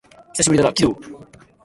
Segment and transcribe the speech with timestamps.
[0.33, 0.99] 久しぶりだな、鬼道